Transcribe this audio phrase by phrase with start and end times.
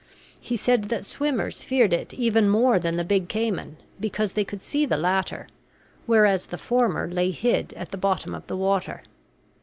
[0.39, 4.63] He said that swimmers feared it even more than the big cayman, because they could
[4.63, 5.45] see the latter,
[6.07, 9.03] whereas the former lay hid at the bottom of the water.